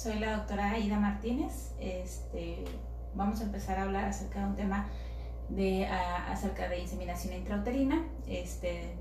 [0.00, 1.72] soy la doctora Aida Martínez.
[1.78, 2.64] Este,
[3.14, 4.88] vamos a empezar a hablar acerca de un tema
[5.50, 8.02] de, acerca de inseminación intrauterina.
[8.26, 8.94] Este,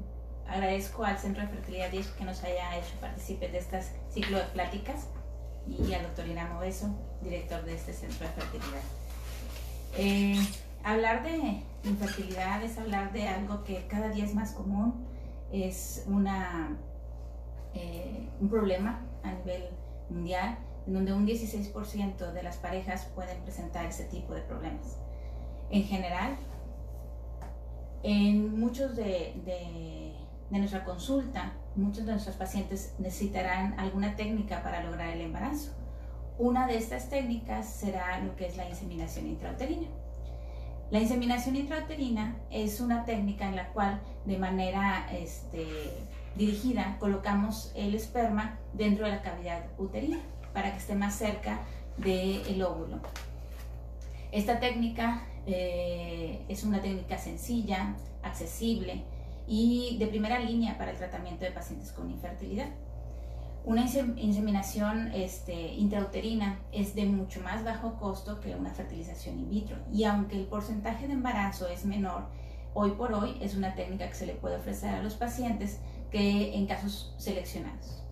[0.46, 4.43] agradezco al Centro de Fertilidad 10 que nos haya hecho partícipes de este ciclo de
[4.46, 5.07] pláticas
[5.67, 6.89] y al doctor Irán Beso,
[7.21, 8.81] director de este Centro de Fertilidad.
[9.97, 10.36] Eh,
[10.84, 15.07] hablar de infertilidad es hablar de algo que cada día es más común,
[15.54, 16.77] es una,
[17.73, 19.70] eh, un problema a nivel
[20.09, 20.57] mundial
[20.89, 24.97] en donde un 16% de las parejas pueden presentar ese tipo de problemas.
[25.70, 26.35] En general,
[28.02, 30.16] en muchos de, de,
[30.49, 35.73] nuestra consulta, muchos de nuestros pacientes necesitarán alguna técnica para lograr el embarazo.
[36.39, 39.88] Una de estas técnicas será lo que es la inseminación intrauterina.
[40.89, 45.67] La inseminación intrauterina es una técnica en la cual de manera este,
[46.35, 50.19] dirigida colocamos el esperma dentro de la cavidad uterina
[50.53, 51.62] para que esté más cerca
[51.98, 52.99] del óvulo.
[54.31, 59.03] Esta técnica eh, es una técnica sencilla, accesible
[59.47, 62.70] y de primera línea para el tratamiento de pacientes con infertilidad.
[63.66, 69.77] Una inseminación este, intrauterina es de mucho más bajo costo que una fertilización in vitro
[69.92, 72.27] y aunque el porcentaje de embarazo es menor,
[72.73, 76.55] hoy por hoy es una técnica que se le puede ofrecer a los pacientes que
[76.55, 78.03] en casos seleccionados.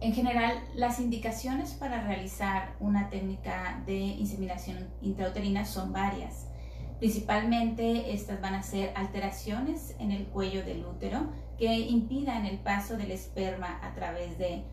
[0.00, 6.46] En general, las indicaciones para realizar una técnica de inseminación intrauterina son varias.
[6.98, 12.96] Principalmente estas van a ser alteraciones en el cuello del útero que impidan el paso
[12.96, 14.64] del esperma a través de,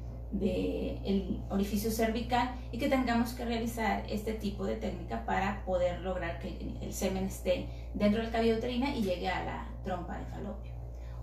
[1.05, 6.39] el orificio cervical y que tengamos que realizar este tipo de técnica para poder lograr
[6.39, 10.71] que el semen esté dentro del cabello uterina y llegue a la trompa de falopio.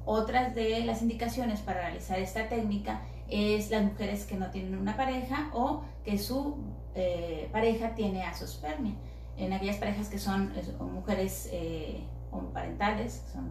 [0.06, 4.96] Otras de las indicaciones para realizar esta técnica es las mujeres que no tienen una
[4.96, 6.56] pareja o que su
[6.94, 8.94] eh, pareja tiene asospermia.
[9.36, 10.52] En aquellas parejas que son,
[10.92, 13.50] mujeres eh, homoparentales, son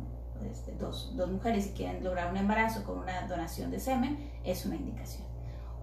[0.50, 4.66] este, dos, dos, mujeres y quieren lograr un embarazo con una donación de semen, es
[4.66, 5.24] una indicación.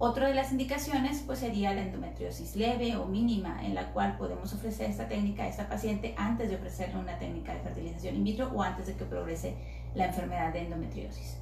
[0.03, 4.51] Otra de las indicaciones pues, sería la endometriosis leve o mínima, en la cual podemos
[4.51, 8.51] ofrecer esta técnica a esta paciente antes de ofrecerle una técnica de fertilización in vitro
[8.51, 9.55] o antes de que progrese
[9.93, 11.37] la enfermedad de endometriosis.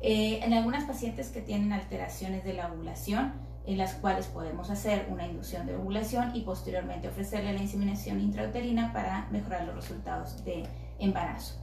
[0.00, 3.32] Eh, en algunas pacientes que tienen alteraciones de la ovulación,
[3.66, 8.92] en las cuales podemos hacer una inducción de ovulación y posteriormente ofrecerle la inseminación intrauterina
[8.92, 10.66] para mejorar los resultados de
[10.98, 11.56] embarazo.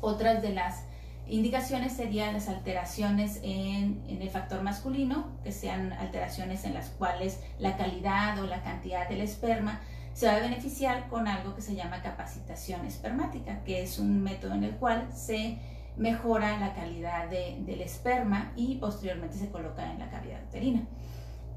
[0.00, 0.84] Otras de las
[1.26, 7.40] indicaciones serían las alteraciones en, en, el factor masculino, que sean alteraciones en las cuales
[7.58, 9.80] la calidad o la cantidad del esperma
[10.12, 14.54] se va a beneficiar con algo que se llama capacitación espermática, que es un método
[14.54, 15.58] en el cual se
[16.00, 20.82] mejora la calidad del esperma y posteriormente se coloca en la cavidad uterina.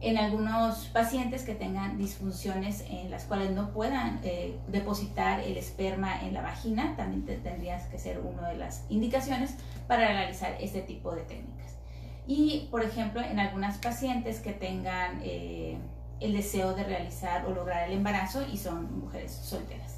[0.02, 6.22] En algunos pacientes que tengan disfunciones en las cuales no puedan eh, depositar el esperma
[6.24, 9.56] en la vagina, también tendrías que ser una de las indicaciones
[9.88, 11.78] para realizar este tipo de técnicas.
[12.28, 15.78] Y, por ejemplo, en algunas pacientes que tengan eh,
[16.20, 19.93] el deseo de realizar o lograr el embarazo y son mujeres solteras.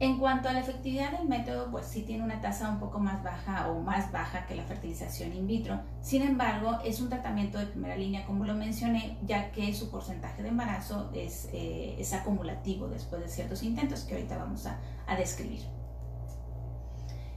[0.00, 3.22] En cuanto a la efectividad del método, pues sí tiene una tasa un poco más
[3.22, 5.80] baja o más baja que la fertilización in vitro.
[6.00, 10.42] Sin embargo, es un tratamiento de primera línea, como lo mencioné, ya que su porcentaje
[10.42, 15.62] de embarazo es, eh, acumulativo después de ciertos intentos que ahorita vamos a describir.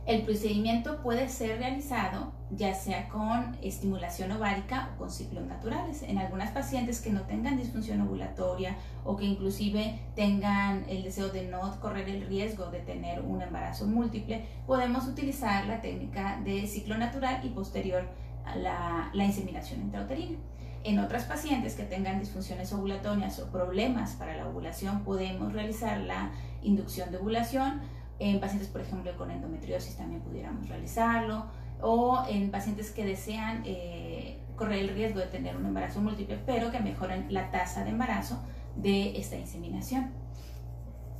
[0.08, 6.02] El procedimiento puede ser realizado ya sea con estimulación ovárica o con ciclos naturales.
[6.02, 11.48] En algunas pacientes que no tengan disfunción ovulatoria o que inclusive tengan el deseo de
[11.48, 16.98] no correr el riesgo de tener un embarazo múltiple, podemos utilizar la técnica de ciclo
[16.98, 18.08] natural y posterior
[18.46, 20.38] a la, la inseminación intrauterina.
[20.86, 26.32] En otras pacientes que tengan disfunciones ovulatorias o problemas para la ovulación, podemos realizar la
[26.62, 27.82] inducción de ovulación
[28.20, 31.46] en pacientes, por ejemplo, con endometriosis también pudiéramos realizarlo.
[31.80, 36.72] O en pacientes que desean eh, correr el riesgo de tener un embarazo múltiple, pero
[36.72, 38.40] que mejoren la tasa de embarazo
[38.76, 40.12] de esta inseminación.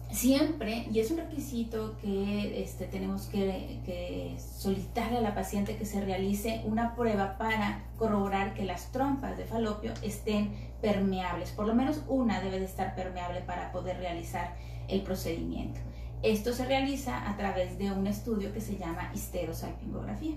[0.10, 5.86] Siempre, y es un requisito que este, tenemos que, que, solicitarle a la paciente que
[5.86, 10.52] se realice una prueba para corroborar que las trompas de falopio estén
[10.82, 11.52] permeables.
[11.52, 14.56] Por lo menos una debe de estar permeable para poder realizar
[14.88, 15.82] el procedimiento.
[16.24, 20.36] Esto se realiza a través de un estudio que se llama histerosalpingografía.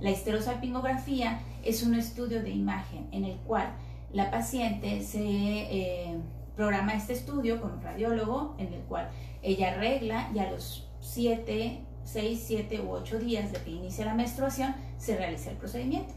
[0.00, 3.72] La histerosalpingografía es un estudio de imagen en el cual
[4.12, 6.18] la paciente se eh,
[6.54, 9.10] programa este estudio con un radiólogo en el cual
[9.42, 14.14] ella arregla y a los 7, 6, 7 u 8 días de que inicia la
[14.14, 16.14] menstruación se realiza el procedimiento.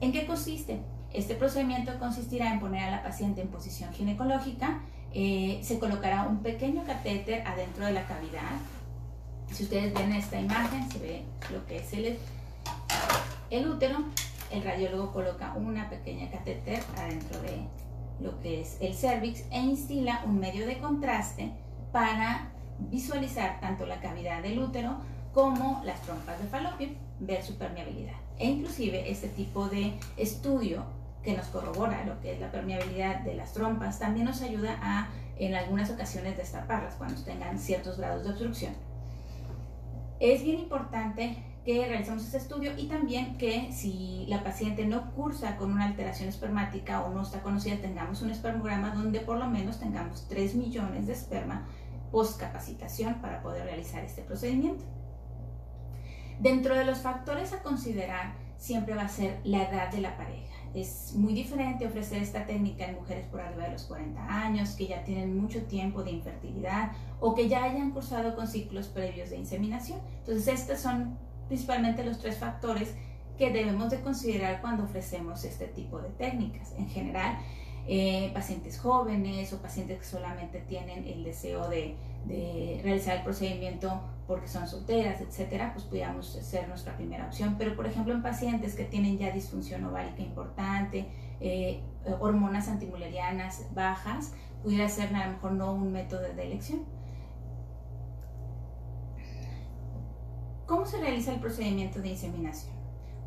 [0.00, 0.80] ¿En qué consiste?
[1.12, 6.42] Este procedimiento consistirá en poner a la paciente en posición ginecológica, eh, se colocará un
[6.42, 8.60] pequeño catéter adentro de la cavidad.
[9.52, 12.18] Si ustedes ven esta imagen, se ve lo que es el,
[13.50, 13.98] el útero.
[14.50, 17.66] El radiólogo coloca una pequeña catéter adentro de
[18.20, 21.52] lo que es el cervix e instila un medio de contraste
[21.92, 24.96] para visualizar tanto la cavidad del útero
[25.32, 26.88] como las trompas de falopio,
[27.20, 28.14] ver su permeabilidad.
[28.38, 30.84] E inclusive este tipo de estudio
[31.22, 35.08] que nos corrobora lo que es la permeabilidad de las trompas también nos ayuda a
[35.36, 38.74] en algunas ocasiones destaparlas cuando tengan ciertos grados de obstrucción.
[40.18, 45.56] Es bien importante que realicemos este estudio y también que si la paciente no cursa
[45.56, 49.78] con una alteración espermática o no está conocida, tengamos un espermograma donde por lo menos
[49.78, 51.66] tengamos 3 millones de esperma
[52.10, 54.84] post capacitación para poder realizar este procedimiento.
[56.38, 60.49] Dentro de los factores a considerar siempre va a ser la edad de la pareja.
[60.74, 64.86] Es muy diferente ofrecer esta técnica en mujeres por arriba de los 40 años, que
[64.86, 69.36] ya tienen mucho tiempo de infertilidad o que ya hayan cursado con ciclos previos de
[69.36, 69.98] inseminación.
[70.20, 71.18] Entonces, estos son
[71.48, 72.94] principalmente los tres factores
[73.36, 76.72] que debemos de considerar cuando ofrecemos este tipo de técnicas.
[76.78, 77.38] En general,
[77.88, 81.96] eh, pacientes jóvenes o pacientes que solamente tienen el deseo de,
[82.28, 87.56] realizar el procedimiento porque son solteras, etcétera, pues pudiéramos ser nuestra primera opción.
[87.58, 91.08] Pero, por ejemplo, en pacientes que tienen ya disfunción ovárica importante,
[91.40, 91.82] eh,
[92.20, 96.84] hormonas antimulerianas bajas, pudiera ser a lo mejor no un método de elección.
[100.66, 102.79] ¿Cómo se realiza el procedimiento de inseminación?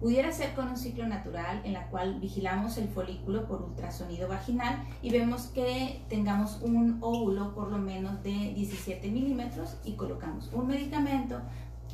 [0.03, 4.83] Pudiera ser con un ciclo natural en la cual vigilamos el folículo por ultrasonido vaginal
[5.01, 10.67] y vemos que tengamos un óvulo por lo menos de 17 milímetros y colocamos un
[10.67, 11.39] medicamento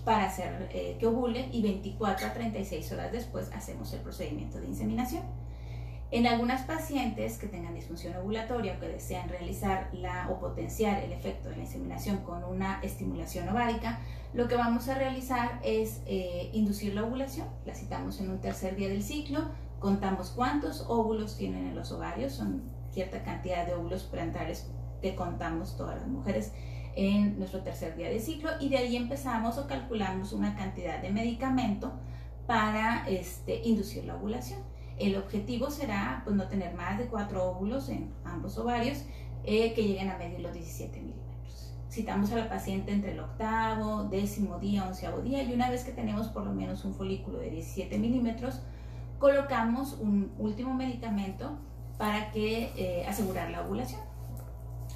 [0.06, 4.66] para hacer eh, que ovule y 24 a 36 horas después hacemos el procedimiento de
[4.66, 5.22] inseminación.
[6.12, 9.92] En algunas pacientes que tengan disfunción ovulatoria o que desean realizar
[10.28, 14.00] o potenciar el efecto de la inseminación con una estimulación ovárica,
[14.34, 17.48] lo que vamos a realizar es eh, inducir la ovulación.
[17.64, 22.34] La citamos en un tercer día del ciclo, contamos cuántos óvulos tienen en los ovarios,
[22.34, 24.68] son cierta cantidad de óvulos parentrales
[25.04, 26.54] que contamos todas las mujeres
[26.96, 31.12] en nuestro tercer día de ciclo y de ahí empezamos o calculamos una cantidad de
[31.12, 31.94] medicamento
[32.48, 34.69] para este, inducir la ovulación.
[35.00, 39.06] El objetivo será pues, no tener más de cuatro óvulos en ambos ovarios
[39.46, 41.74] eh, que lleguen a medir los 17 milímetros.
[41.90, 45.92] Citamos a la paciente entre el octavo, décimo día, onceavo día y una vez que
[45.92, 48.62] tenemos por lo menos un folículo de 17 milímetros,
[49.18, 51.57] colocamos un último medicamento
[51.98, 54.01] para que eh, asegurar la ovulación.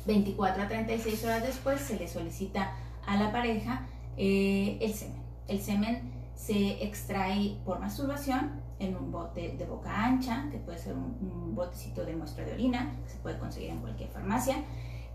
[0.05, 5.21] 24 a 36 horas después se le solicita a la pareja eh, el semen.
[5.47, 10.95] El semen se extrae por masturbación en un bote de boca ancha, que puede ser
[10.95, 14.57] un, botecito de muestra de orina, que se puede conseguir en cualquier farmacia.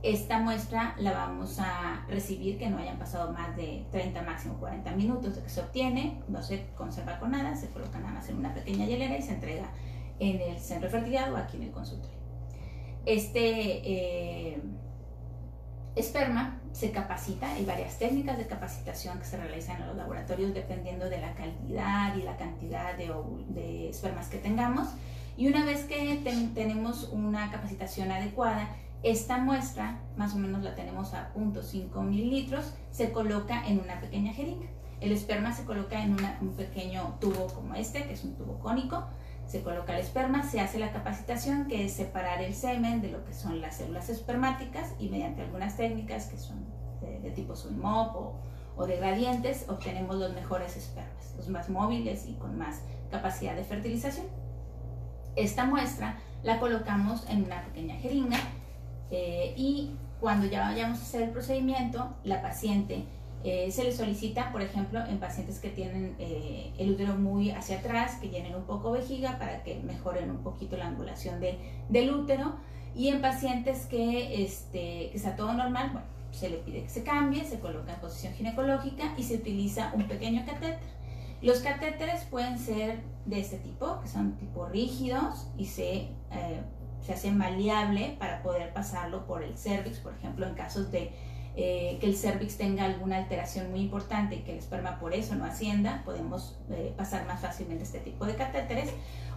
[0.03, 4.93] Esta muestra la vamos a recibir que no hayan pasado más de 30, máximo 40
[4.93, 8.37] minutos de que se obtiene, no se conserva con nada, se coloca nada más en
[8.37, 9.69] una pequeña hielera y se entrega
[10.21, 12.17] en el centro de fertilidad o aquí en el consultorio.
[13.05, 14.63] Este eh,
[15.99, 21.09] esperma se capacita, hay varias técnicas de capacitación que se realizan en los laboratorios dependiendo
[21.09, 24.89] de la calidad y la cantidad de, espermas que tengamos.
[25.37, 26.21] Y una vez que
[26.55, 28.69] tenemos una capacitación adecuada,
[29.03, 34.33] esta muestra, más o menos la tenemos a 0.5 mililitros, se coloca en una pequeña
[34.33, 34.67] jeringa.
[35.01, 39.07] El esperma se coloca en un pequeño tubo como este, que es un tubo cónico,
[39.49, 43.25] se coloca el esperma, se hace la capacitación, que es separar el semen de lo
[43.25, 46.67] que son las células espermáticas y mediante algunas técnicas que son
[47.01, 48.41] de, tipo SWIMOP o,
[48.77, 53.65] o de gradientes, obtenemos los mejores espermas, los más móviles y con más capacidad de
[53.65, 54.27] fertilización.
[55.35, 58.39] Esta muestra la colocamos en una pequeña jeringa
[59.11, 63.07] eh, y cuando ya vayamos a hacer el procedimiento, la paciente
[63.45, 67.79] eh, se le solicita, por ejemplo, en pacientes que tienen eh, el útero muy hacia
[67.79, 72.57] atrás, que llenen un poco vejiga para que mejoren un poquito la angulación del útero.
[72.95, 77.05] Y en pacientes que, este, que está todo normal, bueno, se le pide que se
[77.05, 80.79] cambie, se coloca en posición ginecológica y se utiliza un pequeño catéter.
[81.41, 86.63] Los catéteres pueden ser de este tipo, que son tipo rígidos y se, eh,
[87.15, 91.13] se maleable para poder pasarlo por el cervix, por ejemplo, en casos de
[91.61, 95.35] eh, que el cervix tenga alguna alteración muy importante y que el esperma por eso
[95.35, 98.91] no ascienda, podemos eh, pasar más fácilmente este tipo de catéteres.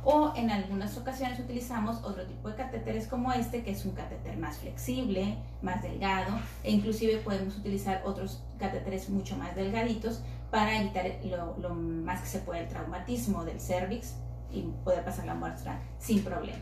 [0.04, 4.38] O en algunas ocasiones utilizamos otro tipo de catéteres como este, que es un catéter
[4.38, 11.06] más flexible, más delgado, e inclusive podemos utilizar otros catéteres mucho más delgaditos para evitar
[11.24, 14.14] lo, lo más que se puede el traumatismo del cervix
[14.52, 16.60] y poder pasar la muestra sin problema.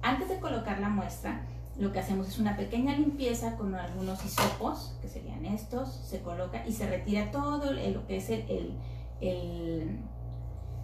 [0.00, 1.42] Antes de colocar la muestra,
[1.78, 6.66] lo que hacemos es una pequeña limpieza con algunos hisopos, que serían estos, se coloca
[6.66, 8.76] y se retira todo lo que es el,
[9.20, 9.98] el,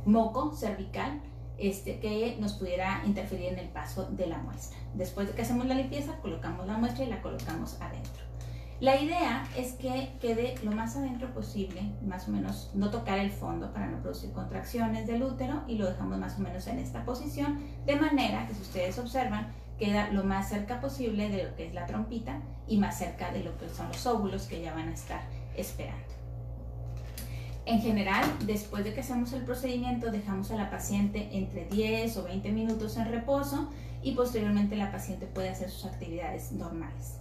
[0.04, 1.20] moco cervical
[1.58, 4.78] este, que nos pudiera interferir en el paso de la muestra.
[4.94, 8.28] Después de que hacemos la limpieza, colocamos la muestra y la colocamos adentro.
[8.80, 13.32] La idea es que quede lo más adentro posible, más o menos no tocar el
[13.32, 17.04] fondo para no producir contracciones del útero y lo dejamos más o menos en esta
[17.04, 21.66] posición, de manera que si ustedes observan, queda lo más cerca posible de lo que
[21.66, 24.88] es la trompita y más cerca de lo que son los óvulos que ya van
[24.88, 25.22] a estar
[25.56, 26.18] esperando.
[27.68, 32.24] En general, después de que hacemos el procedimiento, dejamos a la paciente entre 10 o
[32.24, 33.68] 20 minutos en reposo
[34.02, 37.18] y posteriormente la paciente puede hacer sus actividades normales.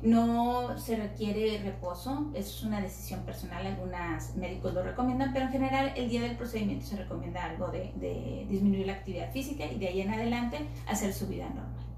[0.00, 5.92] No se requiere reposo, es una decisión personal, algunos médicos lo recomiendan, pero en general
[5.96, 9.88] el día del procedimiento se recomienda algo de, de disminuir la actividad física y de
[9.88, 11.89] ahí en adelante hacer su vida normal.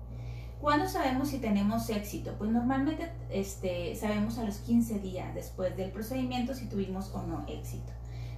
[0.63, 2.37] ¿Cuándo sabemos si tenemos éxito?
[2.39, 7.45] Pues normalmente este, sabemos a los 15 días después del procedimiento si tuvimos o no
[7.49, 7.93] éxito.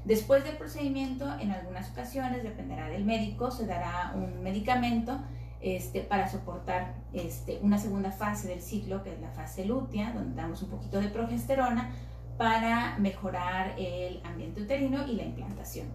[0.06, 5.20] Después del procedimiento, en algunas ocasiones, dependerá del médico, se dará un medicamento
[5.60, 10.34] este, para soportar este, una segunda fase del ciclo, que es la fase lútea, donde
[10.34, 11.90] damos un poquito de progesterona
[12.38, 15.88] para mejorar el ambiente uterino y la implantación.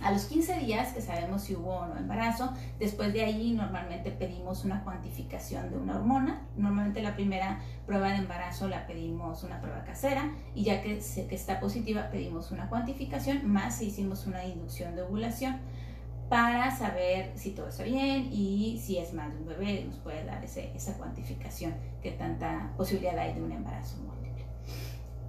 [0.00, 4.12] A los 15 días que sabemos si hubo o no embarazo, después de ahí normalmente
[4.12, 6.46] pedimos una cuantificación de una hormona.
[6.56, 11.34] Normalmente la primera prueba de embarazo la pedimos una prueba casera y ya que, que
[11.34, 15.56] está positiva pedimos una cuantificación más si hicimos una inducción de ovulación
[16.28, 20.24] para saber si todo está bien y si es más de un bebé nos puede
[20.24, 23.96] dar esa cuantificación que tanta posibilidad hay de un embarazo.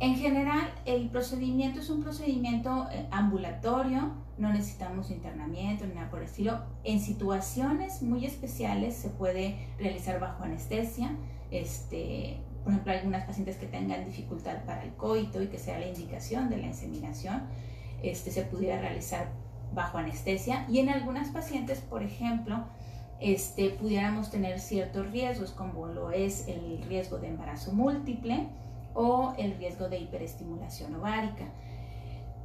[0.02, 6.20] En general, el procedimiento es un procedimiento eh, ambulatorio, no necesitamos internamiento ni nada por
[6.20, 6.62] el estilo.
[6.86, 11.18] En situaciones muy especiales se puede realizar bajo anestesia.
[11.52, 15.88] Este, por ejemplo, algunas pacientes que tengan dificultad para el coito y que sea la
[15.88, 17.42] indicación de la inseminación,
[18.02, 19.28] este, se pudiera realizar
[19.74, 20.66] bajo anestesia.
[20.70, 22.64] Y en algunas pacientes, por ejemplo,
[23.20, 28.48] este, pudiéramos tener ciertos riesgos, como lo es el riesgo de embarazo múltiple
[28.94, 31.46] o el riesgo de hiperestimulación ovárica.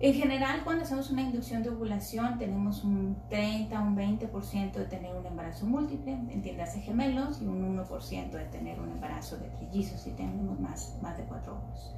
[0.01, 5.15] En general, cuando hacemos una inducción de ovulación, tenemos un 30, un 20% de tener
[5.15, 10.11] un embarazo múltiple, entiéndase gemelos, y un 1% de tener un embarazo de trillizos si
[10.11, 11.95] tenemos más, más de cuatro óvulos.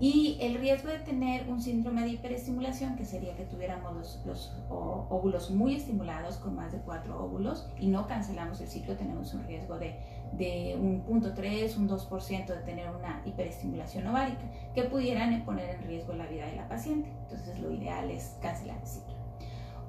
[0.00, 4.52] Y el riesgo de tener un síndrome de hiperestimulación, que sería que tuviéramos los, los,
[4.70, 9.44] óvulos muy estimulados con más de cuatro óvulos y no cancelamos el ciclo, tenemos un
[9.44, 9.98] riesgo de,
[10.32, 14.42] de un punto 3, un 2% de tener una hiperestimulación ovárica,
[14.74, 17.10] que pudieran poner en riesgo la vida de la paciente.
[17.22, 19.14] Entonces lo ideal es cancelar el ciclo.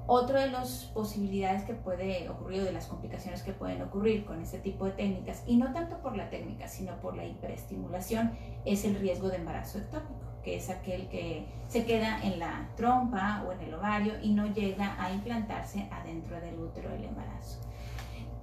[0.06, 4.58] Otra de las posibilidades que puede ocurrir de las complicaciones que pueden ocurrir con este
[4.58, 8.32] tipo de técnicas, y no tanto por la técnica, sino por la hiperestimulación,
[8.64, 13.44] es el riesgo de embarazo ectópico, que es aquel que se queda en la trompa
[13.46, 17.60] o en el ovario y no llega a implantarse adentro del útero del embarazo.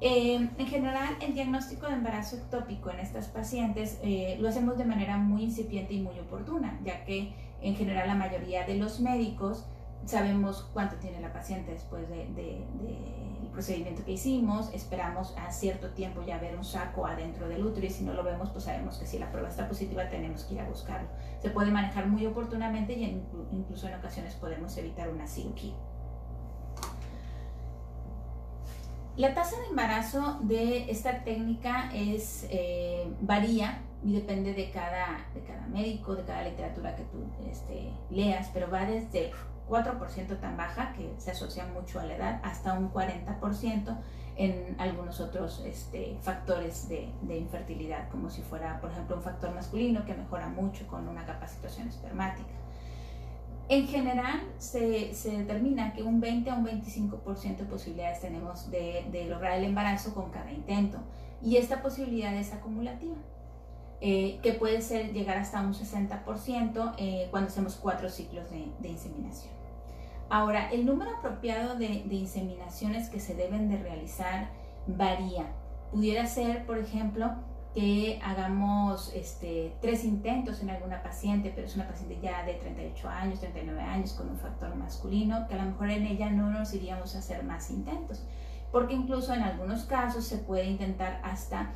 [0.02, 4.86] Eh, en general, el diagnóstico de embarazo ectópico en estas pacientes eh, lo hacemos de
[4.86, 9.66] manera muy incipiente y muy oportuna, ya que en general la mayoría de los médicos
[10.06, 12.66] sabemos cuánto tiene la paciente después del de,
[13.52, 17.90] procedimiento que hicimos, esperamos a cierto tiempo ya ver un saco adentro del útero y
[17.90, 20.62] si no lo vemos, pues sabemos que si la prueba está positiva tenemos que ir
[20.62, 21.10] a buscarlo.
[21.42, 25.74] Se puede manejar muy oportunamente y incluso en ocasiones podemos evitar una cirugía.
[29.20, 35.42] La tasa de embarazo de esta técnica es, eh, varía y depende de cada, de
[35.42, 39.34] cada médico, de cada literatura que tú este, leas, pero va desde
[39.68, 43.98] 4% tan baja, que se asocia mucho a la edad, hasta un 40%
[44.38, 49.54] en algunos otros este, factores de, de, infertilidad, como si fuera, por ejemplo, un factor
[49.54, 52.54] masculino que mejora mucho con una capacitación espermática.
[53.70, 59.26] En general, se, determina que un 20 a un 25% de posibilidades tenemos de, de,
[59.26, 60.98] lograr el embarazo con cada intento,
[61.42, 63.16] y esta posibilidad es acumulativa.
[64.02, 68.90] Eh, que puede ser llegar hasta un 60% eh, cuando hacemos cuatro ciclos de, de
[68.90, 69.60] inseminación.
[70.30, 74.50] Ahora, el número apropiado de, inseminaciones que se deben de realizar
[74.86, 75.48] varía.
[75.92, 77.32] Pudiera ser, por ejemplo,
[77.74, 83.08] que hagamos este, tres intentos en alguna paciente, pero es una paciente ya de 38
[83.08, 86.74] años, 39 años, con un factor masculino, que a lo mejor en ella no nos
[86.74, 88.24] iríamos a hacer más intentos,
[88.72, 91.72] porque incluso en algunos casos se puede intentar hasta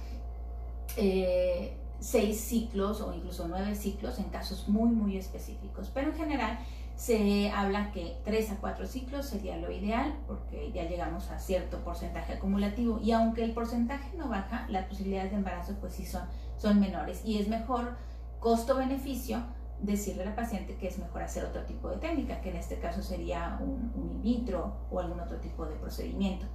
[0.97, 6.59] eh, seis ciclos o incluso nueve ciclos en casos muy, muy específicos, pero en general
[6.95, 11.83] Se habla que 3 a 4 ciclos sería lo ideal porque ya llegamos a cierto
[11.83, 16.23] porcentaje acumulativo y aunque el porcentaje no baja, las posibilidades de embarazo pues sí son,
[16.57, 17.95] son menores y es mejor
[18.39, 19.43] costo-beneficio
[19.81, 22.79] decirle a la paciente que es mejor hacer otro tipo de técnica, que en este
[22.79, 26.45] caso sería un, un in vitro o algún otro tipo de procedimiento.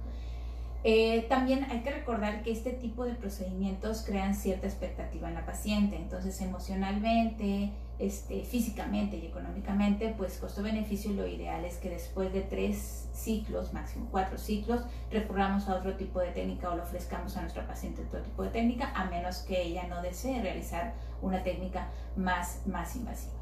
[0.85, 5.45] Eh, también hay que recordar que este tipo de procedimientos crean cierta expectativa en la
[5.45, 12.41] paciente, entonces emocionalmente, este, físicamente y económicamente, pues costo-beneficio lo ideal es que después de
[12.41, 17.41] tres ciclos, máximo cuatro ciclos, recurramos a otro tipo de técnica o le ofrezcamos a
[17.41, 21.89] nuestra paciente otro tipo de técnica, a menos que ella no desee realizar una técnica
[22.15, 23.33] más, más invasiva.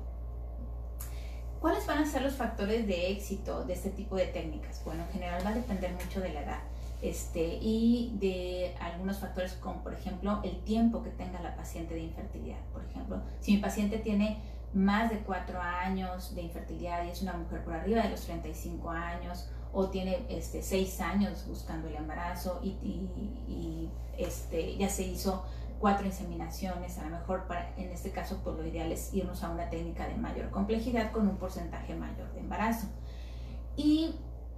[1.62, 4.82] ¿Cuáles van a ser los factores de éxito de este tipo de técnicas?
[4.84, 6.60] Bueno, en general va a depender mucho de la edad
[7.02, 12.02] este, y de algunos factores como por ejemplo el tiempo que tenga la paciente de
[12.02, 12.60] infertilidad.
[12.74, 14.42] Por ejemplo, si mi paciente tiene
[14.74, 18.90] más de 4 años de infertilidad y es una mujer por arriba de los 35
[18.90, 25.46] años o tiene este, 6 años buscando el embarazo y, y, este, ya se hizo
[25.80, 29.52] cuatro inseminaciones, a lo mejor para, en este caso pues lo ideal es irnos a
[29.52, 32.88] una técnica de mayor complejidad con un porcentaje mayor de embarazo.
[33.76, 34.16] Y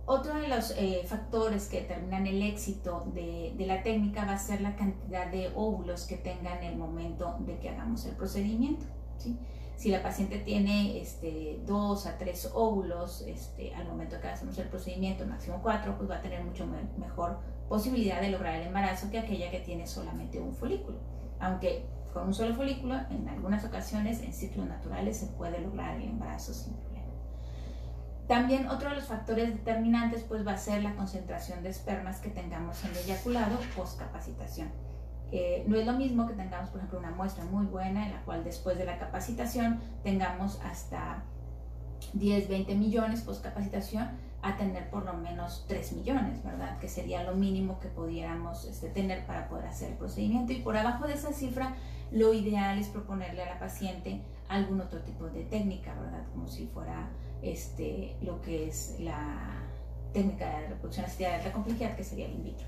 [0.10, 4.60] otro de los eh, factores que determinan el éxito de, la técnica va a ser
[4.60, 8.88] la cantidad de óvulos que tenga en el momento de que hagamos el procedimiento.
[9.75, 14.68] Si la paciente tiene este, dos a tres óvulos este, al momento que hacemos el
[14.68, 16.66] procedimiento, máximo cuatro, pues va a tener mucho
[16.98, 17.38] mejor
[17.70, 20.98] posibilidad de lograr el embarazo que aquella que tiene solamente un folículo.
[21.39, 26.10] Aunque con un solo folículo, en algunas ocasiones en ciclos naturales se puede lograr el
[26.10, 26.74] embarazo sin
[28.29, 32.29] también otro de los factores determinantes pues va a ser la concentración de espermas que
[32.29, 34.69] tengamos en el eyaculado post capacitación.
[35.31, 38.21] Eh, no es lo mismo que tengamos, por ejemplo, una muestra muy buena en la
[38.21, 41.24] cual después de la capacitación tengamos hasta
[42.13, 44.07] 10, 20 millones post capacitación
[44.43, 46.77] a tener por lo menos 3 millones, ¿verdad?
[46.77, 50.53] Que sería lo mínimo que pudiéramos este, tener para poder hacer el procedimiento.
[50.53, 51.74] Y por abajo de esa cifra,
[52.11, 56.25] lo ideal es proponerle a la paciente algún otro tipo de técnica, ¿verdad?
[56.33, 57.09] Como si fuera
[57.42, 59.64] este, lo que es la
[60.12, 62.68] técnica de reproducción asistida de alta complejidad, que sería el in vitro.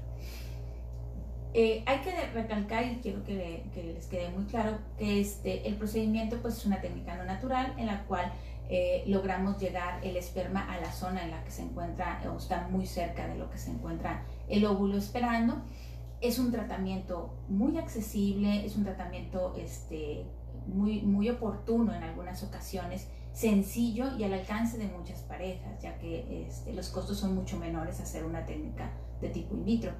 [1.53, 6.37] Eh, hay que recalcar, y quiero que, les quede muy claro, que este, el procedimiento
[6.41, 8.31] pues, es una técnica no natural en la cual
[8.69, 12.69] eh, logramos llegar el esperma a la zona en la que se encuentra o está
[12.69, 15.61] muy cerca de lo que se encuentra el óvulo esperando.
[16.21, 20.23] Es un tratamiento muy accesible, es un tratamiento este,
[20.71, 26.45] muy, muy oportuno en algunas ocasiones sencillo y al alcance de muchas parejas, ya que
[26.47, 29.91] este, los costos son mucho menores hacer una técnica de tipo in vitro.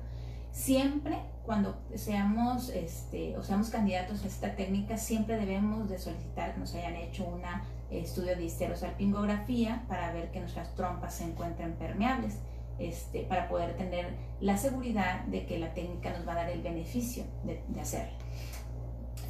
[0.52, 6.60] Siempre cuando seamos, este, o seamos candidatos a esta técnica, siempre debemos de solicitar que
[6.60, 7.42] nos hayan hecho un
[7.90, 12.38] estudio de histerosalpingografía para ver que nuestras trompas se encuentren permeables,
[12.80, 16.62] este, para poder tener la seguridad de que la técnica nos va a dar el
[16.62, 18.18] beneficio de, de hacerla.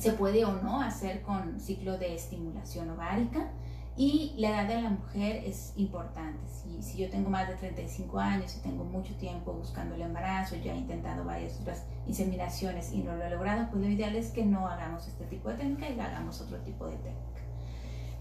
[0.02, 3.52] Se puede o no hacer con ciclo de estimulación ovárica,
[3.96, 6.40] y la edad de la mujer es importante.
[6.82, 10.74] Si, yo tengo más de 35 años y tengo mucho tiempo buscando el embarazo, ya
[10.74, 14.44] he intentado varias otras inseminaciones y no lo he logrado, pues lo ideal es que
[14.44, 17.42] no hagamos este tipo de técnica y hagamos otro tipo de técnica.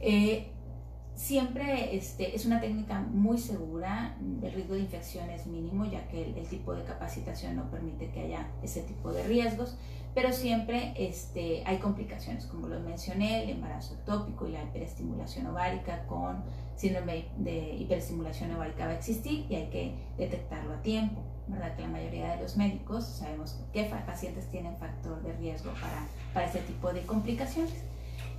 [0.01, 0.53] Eh,
[1.21, 6.25] siempre este, es una técnica muy segura, el riesgo de infección es mínimo, ya que
[6.25, 9.77] el, el tipo de capacitación no permite que haya ese tipo de riesgos
[10.15, 16.05] pero siempre este, hay complicaciones, como lo mencioné, el embarazo ectópico y la hiperestimulación ovárica
[16.07, 16.43] con
[16.75, 21.77] síndrome de hiperestimulación ovárica va a existir y hay que detectarlo a tiempo, ¿verdad?
[21.77, 26.47] Que la mayoría de los médicos sabemos qué pacientes tienen factor de riesgo para, para
[26.47, 27.85] este tipo de complicaciones.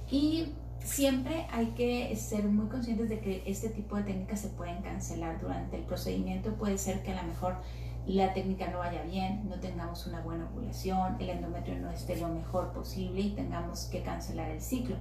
[0.10, 0.50] Y
[0.84, 5.39] siempre hay que ser muy conscientes de que este tipo de técnicas se pueden cancelar
[5.39, 6.54] durante el procedimiento.
[6.56, 7.58] Puede ser que a lo mejor
[8.06, 12.30] la técnica no vaya bien, no tengamos una buena ovulación, el endometrio no esté lo
[12.30, 14.96] mejor posible y tengamos que cancelar el ciclo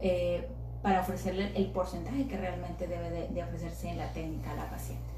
[0.00, 0.48] eh,
[0.82, 5.12] para ofrecerle el porcentaje que realmente debe de, ofrecerse en la técnica a la paciente.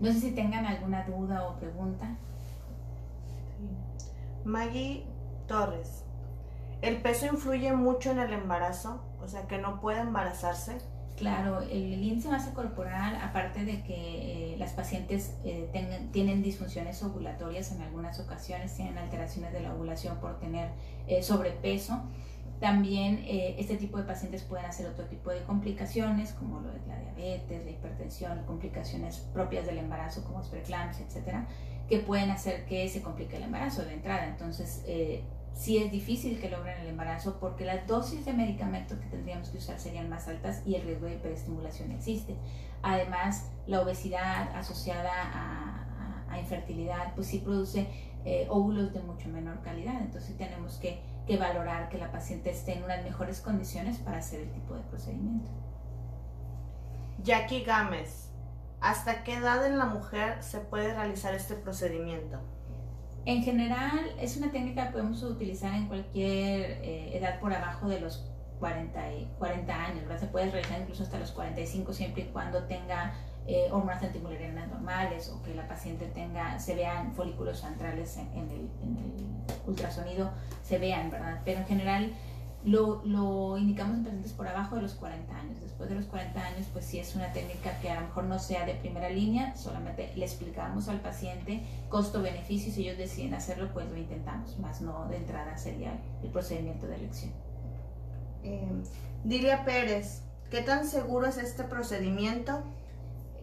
[0.00, 2.16] No sé si tengan alguna duda o pregunta.
[4.44, 5.04] Maggie
[5.48, 6.04] Torres,
[6.82, 9.02] ¿el peso influye mucho en el embarazo?
[9.20, 10.78] O sea, que no puede embarazarse.
[11.18, 15.68] Claro, el, índice de masa corporal, aparte de que eh, las pacientes eh,
[16.12, 20.70] tienen disfunciones ovulatorias en algunas ocasiones, tienen alteraciones de la ovulación por tener
[21.08, 22.02] eh, sobrepeso,
[22.60, 27.64] también este tipo de pacientes pueden hacer otro tipo de complicaciones, como lo la diabetes,
[27.64, 31.46] la hipertensión, complicaciones propias del embarazo, como preeclampsia, etcétera,
[31.88, 34.26] que pueden hacer que se complique el embarazo de entrada.
[34.26, 34.82] Entonces,
[35.54, 39.58] sí es difícil que logren el embarazo porque las dosis de medicamento que tendríamos que
[39.58, 42.36] usar serían más altas y el riesgo de hiperestimulación existe.
[42.82, 47.88] Además, la obesidad asociada a, a, infertilidad, pues sí produce
[48.24, 50.00] eh, óvulos de mucho menor calidad.
[50.00, 54.40] Entonces tenemos que, que valorar que la paciente esté en unas mejores condiciones para hacer
[54.40, 55.50] el tipo de procedimiento.
[57.24, 58.30] Jackie Gámez,
[58.80, 62.38] ¿hasta qué edad en la mujer se puede realizar este procedimiento?
[63.28, 68.00] En general, es una técnica que podemos utilizar en cualquier eh, edad por abajo de
[68.00, 68.24] los
[68.58, 70.20] 40, y 40 años, ¿verdad?
[70.20, 73.12] Se puede realizar incluso hasta los 45 siempre y cuando tenga
[73.46, 78.70] eh, hormonas antimulerianas normales o que la paciente tenga, se vean folículos centrales en, el,
[78.82, 79.26] en, el,
[79.66, 80.30] ultrasonido,
[80.62, 81.42] se vean, ¿verdad?
[81.44, 82.12] Pero en general
[82.64, 85.60] lo, lo, indicamos en pacientes por abajo de los 40 años.
[85.60, 88.38] Después de los 40 años, pues sí es una técnica que a lo mejor no
[88.38, 93.88] sea de primera línea, solamente le explicamos al paciente costo-beneficio, si ellos deciden hacerlo, pues
[93.88, 97.32] lo intentamos, más no de entrada sería el procedimiento de elección.
[98.42, 98.82] Eh,
[99.24, 102.62] Dilia Pérez, ¿qué tan seguro es este procedimiento?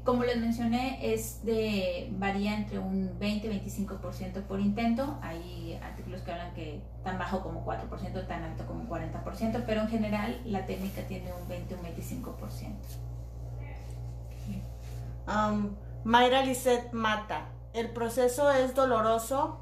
[0.05, 5.17] Como les mencioné, es de, varía entre un 20-25% por intento.
[5.23, 9.87] Hay artículos que hablan que tan bajo como 4%, tan alto como 40%, pero en
[9.87, 12.75] general la técnica tiene un 20 25%.
[15.27, 19.59] Um, Mayra Lisset Mata, ¿el proceso es doloroso?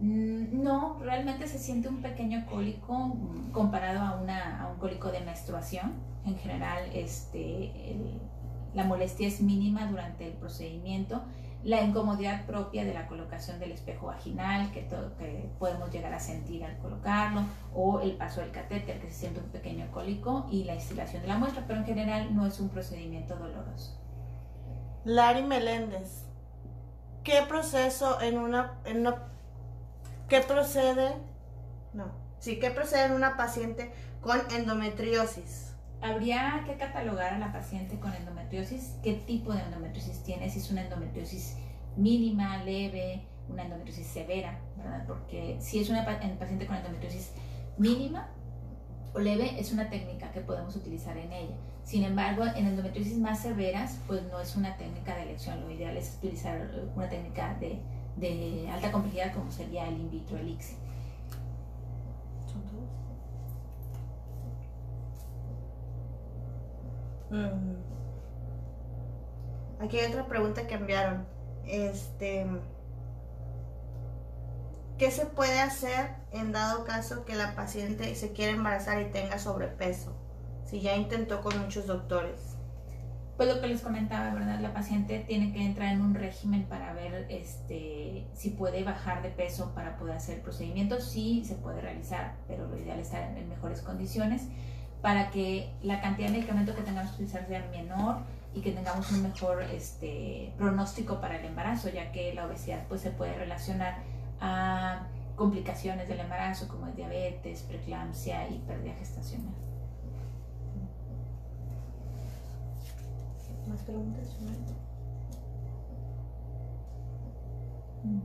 [0.00, 3.16] Mm, no, realmente se siente un pequeño cólico
[3.52, 5.92] comparado a, una, a un cólico de menstruación.
[6.26, 8.20] En general, este, el,
[8.74, 11.22] la molestia es mínima durante el procedimiento,
[11.62, 14.88] la incomodidad propia de la colocación del espejo vaginal que,
[15.58, 17.42] podemos llegar a sentir al colocarlo,
[17.74, 21.28] o el paso del catéter que se siente un pequeño cólico y la instilación de
[21.28, 23.98] la muestra, pero en general no es un procedimiento doloroso.
[25.04, 26.24] Lari Meléndez,
[27.24, 29.26] ¿qué proceso en una, en una
[30.28, 31.14] qué procede?
[31.92, 32.06] No,
[32.38, 35.69] sí, ¿qué procede en una paciente con endometriosis?
[36.02, 40.70] Habría que catalogar a la paciente con endometriosis, qué tipo de endometriosis tiene, si es
[40.70, 41.56] una endometriosis
[41.96, 45.04] mínima, leve, una endometriosis severa, ¿verdad?
[45.06, 47.32] Porque si es una paciente con endometriosis
[47.76, 48.28] mínima
[49.12, 51.56] o leve, es una técnica que podemos utilizar en ella.
[51.84, 55.60] Sin embargo, en endometriosis más severas, pues no es una técnica de elección.
[55.60, 57.80] Lo ideal es utilizar una técnica de,
[58.16, 60.76] de alta complejidad como sería el in vitro elixir.
[67.30, 67.90] Mm.
[69.80, 71.26] Aquí hay otra pregunta que enviaron.
[71.64, 72.46] Este,
[74.98, 79.38] ¿qué se puede hacer en dado caso que la paciente se quiera embarazar y tenga
[79.38, 80.14] sobrepeso?
[80.64, 82.56] Si ya intentó con muchos doctores.
[83.36, 84.60] Pues lo que les comentaba, ¿verdad?
[84.60, 89.30] La paciente tiene que entrar en un régimen para ver este, si puede bajar de
[89.30, 91.00] peso para poder hacer el procedimiento.
[91.00, 94.46] Sí, se puede realizar, pero lo ideal es estar en mejores condiciones
[95.02, 98.18] para que la cantidad de medicamento que tengamos que utilizar sea menor
[98.54, 103.00] y que tengamos un mejor este, pronóstico para el embarazo, ya que la obesidad pues,
[103.00, 103.98] se puede relacionar
[104.40, 109.54] a complicaciones del embarazo como es diabetes, preeclampsia y pérdida gestacional.
[113.68, 114.36] ¿Más preguntas?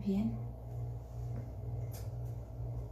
[0.05, 0.33] Bien.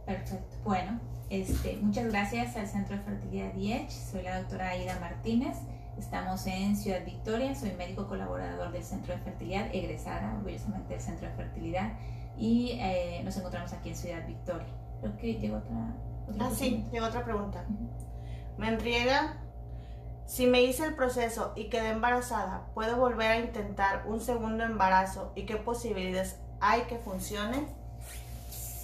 [0.06, 0.56] Perfecto.
[0.64, 3.90] Bueno, este, muchas gracias al Centro de Fertilidad DIECH.
[3.90, 5.56] Soy la doctora Aida Martínez.
[5.98, 7.54] Estamos en Ciudad Victoria.
[7.54, 11.92] Soy médico colaborador del Centro de Fertilidad, egresada orgullosamente del Centro de Fertilidad.
[12.36, 14.66] Y eh, nos encontramos aquí en Ciudad Victoria.
[15.00, 15.94] Creo que llegó otra.
[16.40, 17.64] ah, sí, llegó otra pregunta.
[18.58, 19.40] Me enriega.
[20.26, 25.32] Si me hice el proceso y quedé embarazada, ¿puedo volver a intentar un segundo embarazo?
[25.34, 27.66] ¿Y qué posibilidades hay que funcione?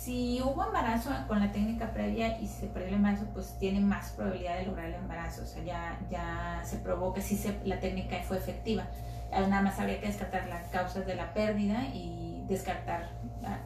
[0.00, 4.12] Si hubo embarazo con la técnica previa y se perdió el embarazo, pues tiene más
[4.12, 5.42] probabilidad de lograr el embarazo.
[5.42, 8.86] O sea, ya, ya se probó que sí se, la técnica fue efectiva.
[9.30, 13.10] Nada más habría que descartar las causas de la pérdida y descartar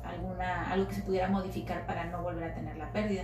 [0.03, 3.23] alguna, algo que se pudiera modificar para no volver a tener la pérdida.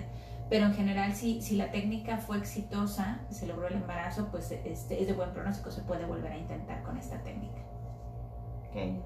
[0.48, 5.02] Pero en general, si, si la técnica fue exitosa, se logró el embarazo, pues este,
[5.02, 7.60] es de buen pronóstico, se puede volver a intentar con esta técnica.
[8.68, 9.02] Ok.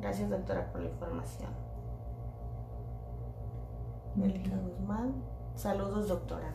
[0.00, 1.65] Gracias, doctora, por la información.
[4.16, 5.14] Melita Guzmán.
[5.54, 6.54] Saludos, doctora.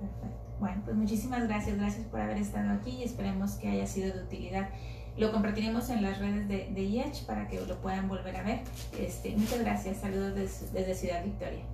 [0.00, 0.40] Perfecto.
[0.58, 1.76] Bueno, pues muchísimas gracias.
[1.76, 4.68] Gracias por haber estado aquí y esperemos que haya sido de utilidad.
[5.16, 8.60] Lo compartiremos en las redes de, de IECH para que lo puedan volver a ver.
[8.98, 9.98] Este, muchas gracias.
[9.98, 11.64] Saludos desde Ciudad Victoria.